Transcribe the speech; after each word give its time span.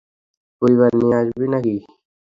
পরিবার 0.61 0.91
নিয়ে 0.99 1.15
আসবি 1.19 1.47
নাকি? 1.53 1.75